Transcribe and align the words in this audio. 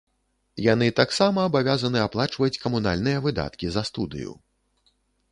Яны 0.73 0.85
таксама 0.99 1.43
абавязаны 1.49 1.99
аплачваць 2.07 2.57
камунальныя 2.63 3.17
выдаткі 3.27 3.69
за 3.75 3.83
студыю. 3.91 4.33